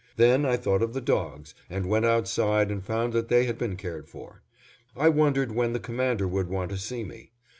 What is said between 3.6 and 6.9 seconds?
cared for. I wondered when the Commander would want to